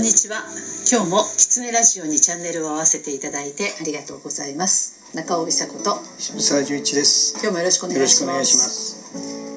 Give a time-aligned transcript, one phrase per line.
[0.00, 0.40] んにちは。
[0.90, 5.14] 今日もキツネラジオにチャンネルを合わせていただいてありがとうございます。
[5.14, 6.00] 中尾美佐子と。
[6.18, 7.34] 渋沢十一です。
[7.36, 8.96] 今日もよろしくお願いします。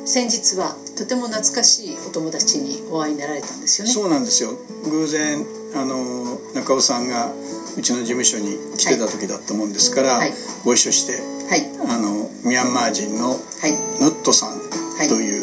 [0.06, 3.94] 先日はとても懐かしいお友達にお会いになられたんですよね。
[3.94, 4.52] そうなんですよ。
[4.92, 5.46] 偶然
[5.80, 7.32] あの中尾さんが
[7.78, 10.34] うちの事務所に来てた時だったもんですから、はい。
[10.66, 11.64] ご一緒してはい。
[11.88, 13.72] あのミャンマー人のはい。
[14.02, 15.43] ヌットさんはいという,、う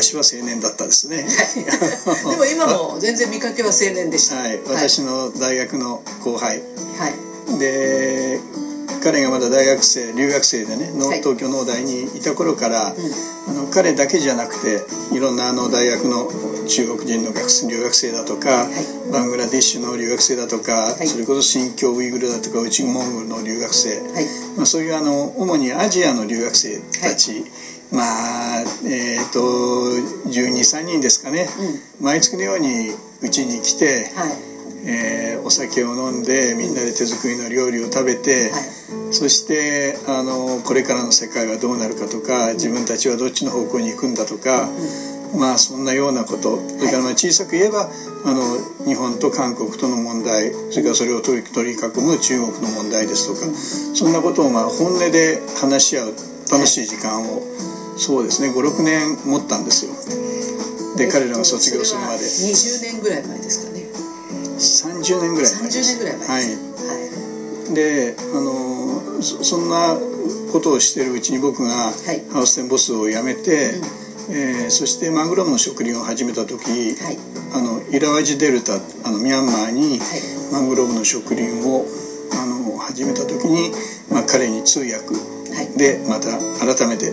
[0.00, 1.28] 昔は青年だったですね。
[2.30, 4.36] でも今も全然見かけは青年でした。
[4.36, 6.60] はい、私の大学の後輩。
[6.96, 7.58] はい。
[7.58, 8.40] で
[9.02, 11.18] 彼がまだ大学生留学生でねのはい。
[11.18, 14.80] 東京農大にいた頃から、あの彼だけじゃなくて
[15.14, 16.28] いろんなあの大学の
[16.66, 19.12] 中国人の学生留学生だとか、い。
[19.12, 21.06] バングラディッシュの留学生だとか、い。
[21.06, 24.24] それこそ新疆ウイグルだとか内モンゴルの留学生、はい。
[24.56, 27.44] まあ、そういうあの主にアジアの留学生たち、
[27.92, 29.40] まあえっ、と
[30.30, 31.48] 123人ですかね、
[32.00, 32.90] 毎月のように
[33.22, 34.32] うちに来て、はい。
[34.86, 39.12] えーお酒を飲んでみんなで手作りの料理を食べて、はい。
[39.12, 44.68] そしてあのこれからの世界はどうなるかとか自分たちはどっちの方向に行くんだとか、
[45.36, 46.56] まあそんなようなこと。
[46.56, 47.90] それからまあ小さく言えば
[48.24, 48.40] あの
[48.86, 56.14] 日本と韓国との問題それからそれを取り取り囲む中国の問題ですとか、そんなことをまあ本音で話し合う
[56.52, 57.42] 楽しい時間を、
[58.00, 58.48] そうですね。
[58.48, 59.92] 56年持ったんですよ。
[60.96, 62.18] で彼らが卒業するまで。
[62.18, 63.84] それは20年ぐらい前ですかね。
[64.56, 66.58] 30年ぐらい前30年ぐらい前はいです。
[66.88, 67.74] はい。
[67.74, 69.96] であのそそんな
[70.50, 71.72] ことをしてるうちに僕がい。
[72.32, 73.74] ハウステンボスを辞めて、
[74.30, 77.18] えーそしてマングローブの植林を始めた時、はい。
[77.52, 80.22] あのイラワジデルタあのミャンマーにはい。
[80.52, 81.84] マングローブの植林を
[82.32, 83.70] あの始めた時に、
[84.10, 85.14] まあ、彼に通訳
[85.52, 85.78] はい。
[85.78, 87.12] でまた改めて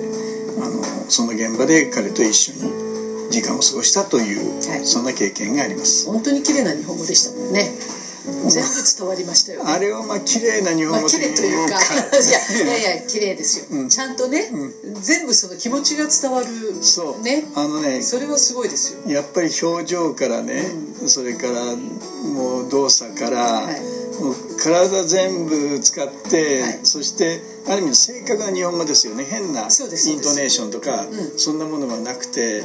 [1.09, 4.85] その現場で彼と一緒に時間を過ごしたという、はい。
[4.85, 6.07] そんな経験があります。
[6.07, 7.71] 本当に綺麗な日本語でしたもんね。
[8.27, 9.71] 全部伝わりましたよね。
[9.71, 13.89] あれはまあ綺麗な日まあ本語綺麗というかいやいやいや綺麗ですよ、うん。
[13.89, 14.51] ちゃんとね、
[15.01, 16.47] 全部その気持ちが伝わる
[16.81, 17.21] そう。
[17.21, 18.99] ねあのねそれはすごいですよ。
[19.09, 20.65] やっぱり表情からね、
[21.05, 23.81] それからもう動作から、はい。
[24.21, 26.79] もう体全部使って、はい。
[26.83, 29.25] そしてある意味正確な日本語ですよね。
[29.25, 31.39] 変なイントネーションとかうん。
[31.39, 32.63] そんなものがなくて、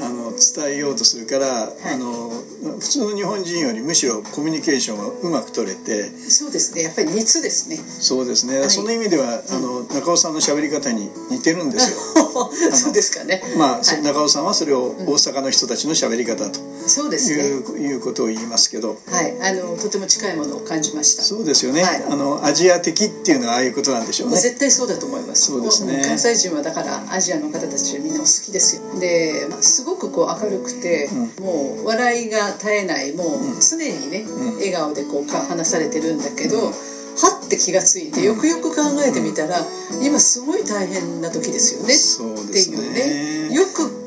[0.00, 1.94] あの伝えようとするから、い。
[1.94, 2.30] あの
[2.78, 6.82] 普通の日本人よりむしろコミュニケーションがうまく取れてそうですね。
[6.82, 7.76] やっぱり熱ですね。
[7.76, 8.70] そうですね、はい。
[8.70, 11.98] その意味では、あの中尾さんの喋り方に似てるんですよ。
[12.72, 13.42] そうですかね。
[13.56, 14.02] まあ、はい。
[14.02, 17.42] 中尾さんはそれを大阪の人たちの喋り方とそうですね。
[17.42, 18.98] いう,、いうことを言いますけど。
[19.06, 19.34] はい。
[19.40, 21.22] あのとても近いものを感じました。
[21.22, 22.04] そうですよね、はい。
[22.10, 24.40] あのアジア的っていうのはああいうことなんでしょうね。
[24.40, 25.46] 絶対そうだと思います。
[25.46, 25.98] そうですね。
[25.98, 29.00] も関西人はだからアジアの方たちはみんなお好きですよ。
[29.00, 31.08] で、まあ、すごくこう明るくて、
[31.40, 33.28] もう笑いが絶えないもう
[33.60, 34.24] 常にね、
[34.56, 36.72] 笑顔でこうか話されてるんだけど、
[37.18, 39.58] はって気がついてよくよく考えてみたら、
[40.02, 41.94] 今すごい大変な時ですよね。
[41.94, 42.76] そうですね。
[42.76, 43.27] っていうね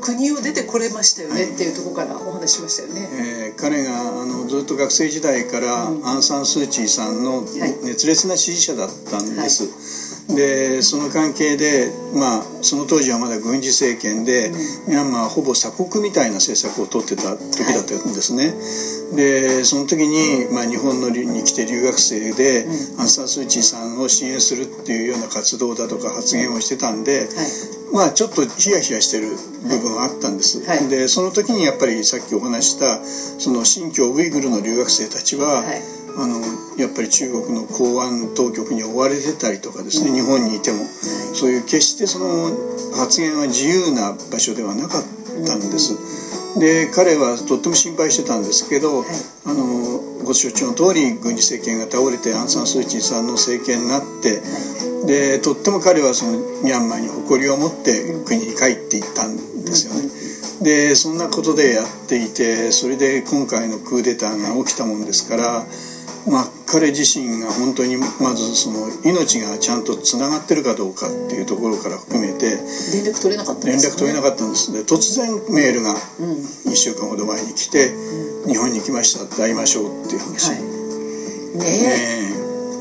[0.01, 7.41] 国を出てこれましたよねっていうところからお話ししましたよね、えー彼があのずっと学生時代から、アン・サン・スー・チーさんの
[7.83, 14.51] 熱烈な支持者だったんです、でその関係で、まあ、その当時はまだ軍事政権で、
[14.87, 18.53] ミャンマーはほぼ鎖国みたいな政策を取ってた時だったんですね、
[19.15, 22.65] でその時に、まあ、日本のに来て留学生で、
[22.97, 27.29] アン・サン・スー・チーさんを支援するっていうような活動だとか発言をしてたんで、
[27.93, 29.27] まあちょっとヒヤヒヤしてる
[29.67, 30.87] 部分はあったんです、はい。
[30.87, 35.81] でその時にやっぱりさっきお話ししたその新疆ウイグルの留学生たちは、はい。
[36.17, 36.41] あの
[36.77, 40.83] やっぱり中国の公安当局に追われてたりとかですね、日本にいても、
[41.33, 42.51] そういう決してその
[42.97, 45.03] 発言は自由な場所ではなかっ
[45.47, 45.95] たんです、
[46.59, 49.05] で彼はとっても心配してたんですけど、
[49.45, 54.41] あのご承知の通り軍事政権が倒れてアン・サン・スー・チーさんの政権になって、
[55.11, 60.07] でとっても彼はそのミャンマーに誇りを持って国に帰っていったんですよね。
[60.63, 65.65] でそんなことでやっていてそれで今回のクーデターが起きたもんですから、
[66.31, 68.05] まあ、彼自身が本当にま
[68.35, 72.61] ずその命がちゃんとつながってるかどうかっていうところから含めて
[72.93, 75.91] 連絡取れなかったん連です絡取れなかったんですで突然メールが
[76.69, 77.91] 1週間ほど前に来て
[78.47, 80.61] 「日本に来ましたって会いましょう」っていう話、はい。
[80.61, 82.30] ねねえ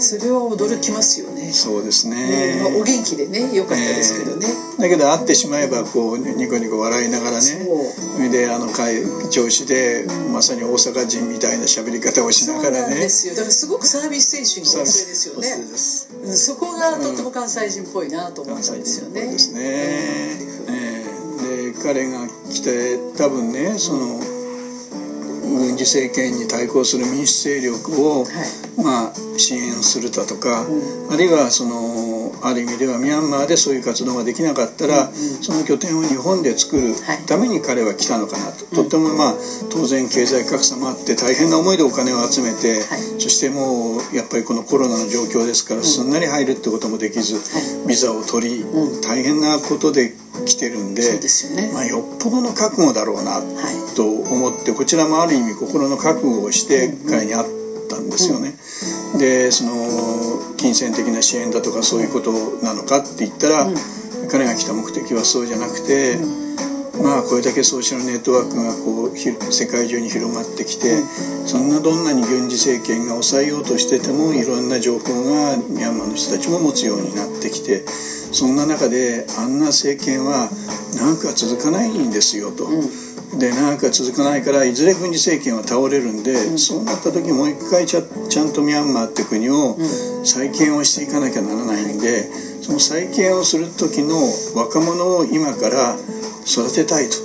[0.01, 1.49] それは驚きますよね。
[1.49, 2.57] えそうですね。
[2.57, 4.47] ねまあ、お元気でねよかったですけどね、
[4.79, 7.41] だけど会ってしまえばこうニコニコ笑いながらね。
[7.41, 12.97] それであの会調子でまさに大阪人みたいな喋り方をしながらね。
[12.97, 13.35] ですよ。
[13.35, 16.37] だからすごくサービス精神が旺盛ですよね。
[16.37, 21.73] そこがとっても関西人っぽいなと思ったんですよね、ですね、ええ。
[21.73, 24.30] で彼が来て多分ねその
[25.51, 28.25] 軍事政権に対抗する民主勢力を、
[28.83, 30.67] まあ、支援するだとか、
[31.11, 35.11] あるいはそのある意味ではミャンマーでそういう活動ができなかったら、
[35.43, 36.95] その拠点を日本で作る
[37.27, 39.35] ために彼は来たのかなと、とってもまあ
[39.71, 42.81] 当然経済格差もあって大変な思いでお金を集めて、
[43.19, 47.37] そしてもうやっぱりこのコロナの状況ですからすんなり入るってこともできず、
[47.87, 48.65] ビザを取り、
[49.03, 50.15] 大変なことで
[50.47, 51.03] 来てるんで、
[51.55, 53.41] ね、まあ、よっぽどの覚悟だろうな
[53.95, 57.49] と思って、こちらもある意味心の覚悟をして彼に会っ
[57.89, 58.55] たんですよね。
[59.19, 62.33] でその金銭的な支援だとかそういうこと
[62.63, 63.69] なのかって言ったら、
[64.31, 66.19] 彼が来た目的はそうじゃなくて。
[67.03, 71.01] まあこれだけソーシャルネットワークがこう世界中に広がってきて
[71.47, 80.51] そんなどんなに軍事政権が抑えようとしててもいろんな情報がミャンマーの人たちも持つようになってきてそんな中であんな政権は
[80.95, 82.69] 長くは続かないんですよと。
[83.41, 89.77] で長くは続かないからいずれ軍事政権は倒れるんで、うん、そうなった時もう一回ちゃちゃんとミャンマーって国を
[90.23, 92.31] 再建をしていかなきゃならないんで、
[92.63, 94.15] その再建をする時の
[94.55, 95.97] 若者を今から
[96.47, 97.17] 育てたいと、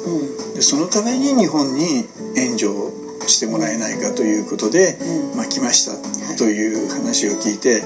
[0.55, 2.91] でそのために日本に援助を
[3.27, 4.97] してもらえないかということで、
[5.35, 7.81] まあ、来ましたという話を聞いて、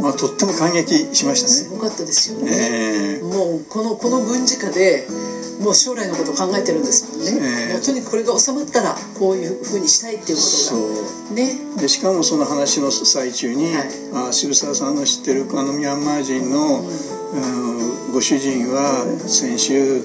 [0.00, 1.52] まあ、とっても感激しましたね。
[1.54, 3.20] すごかったですよね、え。
[3.22, 5.06] ー、もうこのこの軍事下で
[5.60, 7.32] もう将来のことを考えてるんですもんね、
[7.72, 11.34] えー、にかくこれが収まったらこういうふうにしたいっていうことが。
[11.34, 11.58] ね。
[11.80, 20.02] でしかもその話の最中に、はい、あ渋沢さんの知ってるあのミャンマー人の、うん、ご主人は先週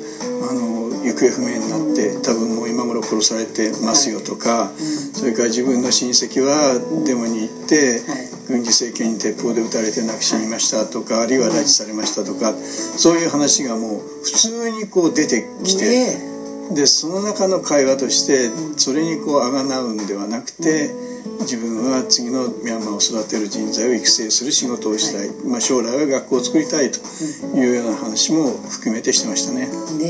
[0.49, 4.81] あの行方不明になって多分もう今頃殺されてますよとか、はい。
[5.15, 8.01] それから自分の親戚はデモに行って、
[8.47, 16.17] 軍事政権に鉄砲で撃たれて亡く死にましたとかあるいは拉致されましたとかそういう話がもう普通にこう出てきて、
[16.73, 21.13] でその中の会話としてそれにこうあがなうんではなくて。
[21.39, 26.99] 自分は次のミャンマーを育てる人材を育成する仕事をしたい、はい、まあ、将来は学校を作りたいと
[27.57, 29.67] いうような話も含めてしてましたね。
[29.97, 30.05] ね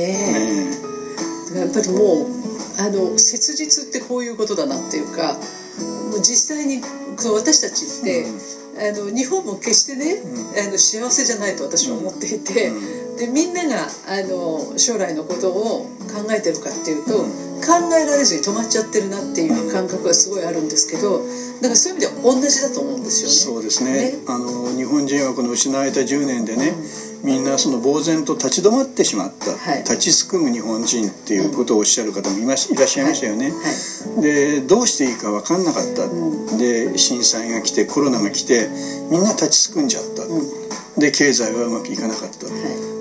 [1.52, 2.44] え、ね、やっぱりもう
[2.78, 5.38] あの切実ってこういうことだなっていうか
[5.80, 6.82] もう実際に
[7.18, 17.26] 私たちって、うん、あの日本も決してね、うん、あの幸せじゃないと私は思っていて、うん、でみんながあの将来のことを考えてるかっていうと、
[17.64, 21.24] 考えられずに止まっちゃってるなっていう感覚がすごいあるんですけど
[21.64, 23.34] だからそういう意味では同じだと思うんですよね。
[23.34, 26.76] そうですね、ね、あの日本人はこの失われた10年でね、
[27.24, 33.50] みんなその呆然と立ち止まってしまった、はい、立ちすくむ日本人っていうことをおっしゃる方もいましいらっしゃいましたよね。
[33.50, 33.54] はい。
[33.56, 36.08] はい、でどうしていいか分かんなかった、う
[36.56, 38.68] ん、で震災が来てコロナが来て
[39.10, 42.48] みんな立ちすくんじゃった、うん、で経済はうまくいかなかった。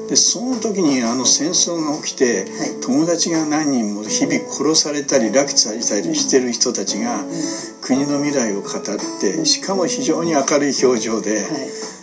[0.08, 2.44] でその時にあの戦争が起きて、
[2.82, 7.24] 友達が何人も日々殺されたり拉致されたりしてる人たちが、
[7.80, 8.72] 国の未来を語っ
[9.20, 11.46] てしかも非常に明るい表情で。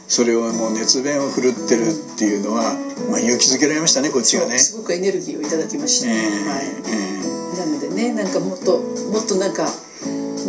[0.10, 2.74] それをもう熱弁を振るってるっていうのは、
[3.10, 4.58] まあ、勇気づけられましたねこっちがね。
[4.58, 6.66] すごくエネルギーをいただきました、えー、はい。
[6.66, 8.80] えー、なのでねなんかもっと
[9.14, 9.70] もっとなんか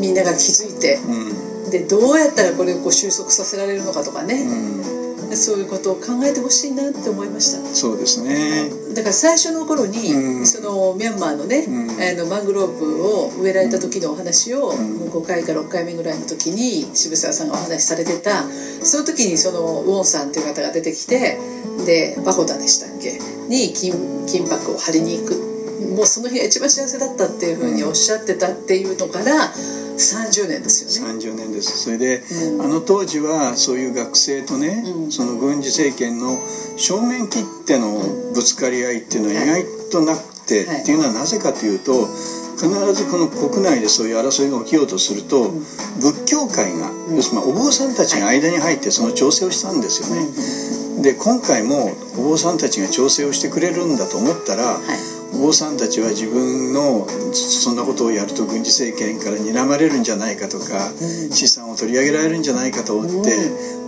[0.01, 7.65] みんなが気づいて、うん、でどうやったらこれをこう収束させられるのかとかね、うんそういうことを考えてほしいなって思いました。
[7.75, 8.70] そうですね。
[8.94, 18.44] だから最初の頃に、うん、そのミャンマーのね、うん、あのマングローブを植えられた時のお話を、うん、5回か6回目ぐらいの時に渋沢さんがお話しされてた。
[18.82, 21.39] その時にそのウォンさんっていう方が出てきて
[21.87, 23.19] でバホダでしたっけ？
[23.49, 25.50] に金金箔を貼りに行く
[26.01, 29.53] もうその日が一番幸せだったっていうふうにおっしゃってたっていうのから、
[30.01, 31.13] 30年ですよね。
[31.13, 31.77] 30年です。
[31.77, 32.25] それで、
[32.57, 36.41] うん、あの当時はそういう学生とね、うん、その軍事政権の
[36.79, 38.01] 正面切っての
[38.33, 41.93] ぶつかり合いっていうのは意外となくて、はい、っていうのはなぜかというと
[42.57, 45.61] 必ずこの国内でそういう争いが起きようとすると、うん、
[46.01, 51.03] 仏教界が、要するにお坊さんたちが間に入ってその調整をしたんですよね。
[51.03, 60.93] で今回もお坊さんたちが調整をしてくれるんだと思ったら、はいお坊さんたちは自分のそんなことをやると軍事政権から睨まれるんじゃないかとか、
[61.32, 63.32] 資産を取り上げられるんじゃないかと思って、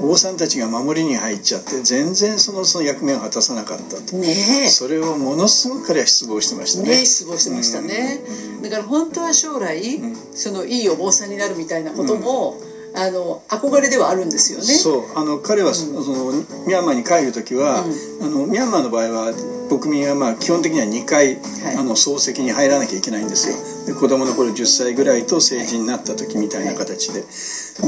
[0.00, 4.32] お坊さんたちが守りに入っちゃって全然そのその役目を果たさなかったと、ね、
[4.70, 6.88] それをものすごく彼は失望してましたね。
[6.88, 8.20] ね失望してましたね、
[8.62, 10.00] だから本当は将来、
[10.34, 12.56] そのいいお坊さんになるみたいなことも、
[12.94, 14.64] あの憧れではあるんですよね。
[14.64, 15.02] そう。
[15.14, 16.32] あの彼は、うん、その
[16.66, 17.84] ミャンマーに帰る時は、
[18.20, 19.32] うん、あのミャンマーの場合は
[19.68, 23.56] 国民はまあ基本的には2回、はい、あの総籍に入らなきゃいけないんですよ。
[23.86, 27.24] で子供の頃10歳ぐらいと成人になった時みたいな形で、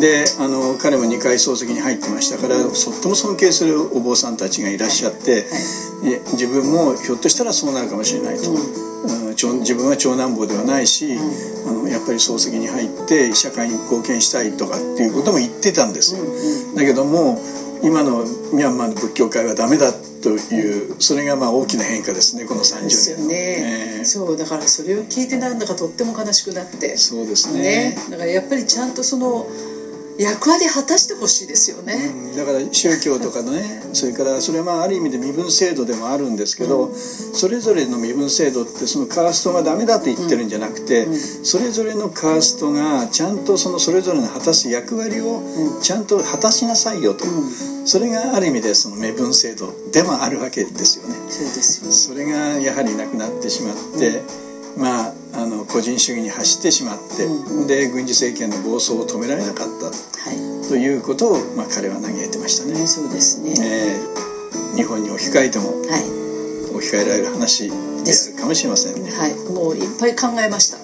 [0.01, 5.45] であの彼も2回漱石に入ってましたからとっても尊敬するお坊さんたちがいらっしゃって、
[6.33, 8.94] 自分もひょっとしたらそうなるかもしれないと。
[9.05, 11.17] 自分は長男坊ではないし、
[11.67, 16.25] あのやっぱり漱石に入って社会に貢献したいとかっていうことも言ってたんですよ。
[16.75, 17.39] だけども
[17.83, 23.35] 今のミャンマーの仏教界はダメだというそれがまあ大きな変化ですねこの30年ですよね、
[23.99, 26.97] えー、そうだからそれを聞いてなんだかとっても悲しくなって。
[26.97, 29.47] そうですね、ね、だからやっぱりちゃんとその
[30.19, 45.43] 役割果たしてほしいですよね、うん、だから宗教とかのね それからそれはまあある意味で身分制度でもあるんですけど、うん、それぞれの身分制度ってそのカーストがダメだと言ってるんじゃなくて、うん、それぞれのカーストがちゃんとそのそれぞれの果たす役割を
[45.83, 47.25] ちゃんと果たしなさいよと、
[47.85, 51.17] それがある意味でその身分制度でもあるわけですよね。
[51.29, 54.23] そうですよそれがやはりなくなってしまって、
[54.77, 59.93] まああの個人主義に走ってしまって、うん、で軍事政権の暴走を止められなかった、は
[60.33, 62.87] い、ということを、まあ、彼は嘆いてましたね。
[62.87, 66.05] そうですね、えー、日本に置き換えても、はい、
[66.73, 69.11] 置き換えられる話であるかもしれませんね。
[69.11, 70.79] はい、もういっぱい考えました。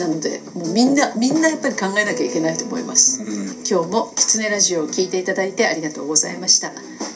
[0.00, 3.28] なのでもうみんなみんなやっぱり考えなきゃいけないと思います、うん、
[3.66, 6.72] 今日もキツネラジオを聞いていただいてありがとうございました。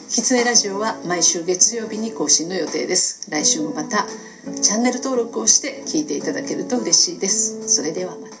[0.09, 3.25] キツネラジオは毎週月曜日に更新の予定です。
[3.29, 4.05] 来週もまた
[4.61, 7.69] チャンネル登録をして聞いていただけると嬉しいです。
[7.69, 8.40] それではまた。